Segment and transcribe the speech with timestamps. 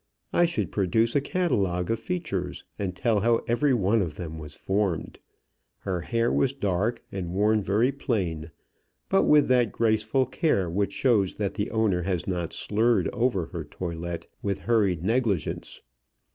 [0.33, 4.55] I should produce a catalogue of features, and tell how every one of them was
[4.55, 5.19] formed.
[5.77, 8.49] Her hair was dark, and worn very plain,
[9.09, 13.63] but with that graceful care which shows that the owner has not slurred over her
[13.63, 15.81] toilet with hurried negligence.